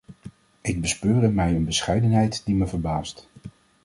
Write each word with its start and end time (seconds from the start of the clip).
Ik 0.61 0.81
bespeur 0.81 1.23
in 1.23 1.33
mij 1.33 1.55
een 1.55 1.65
bescheidenheid 1.65 2.41
die 2.45 2.55
me 2.55 2.67
verbaast. 2.67 3.27